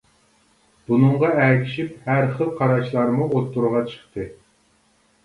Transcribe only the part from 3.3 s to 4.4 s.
ئوتتۇرىغا چىقتى.